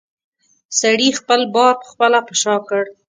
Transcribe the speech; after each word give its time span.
سړي 0.79 1.09
خپل 1.19 1.41
بار 1.53 1.73
پخپله 1.81 2.19
په 2.27 2.33
شا 2.41 2.55
کړ. 2.69 2.83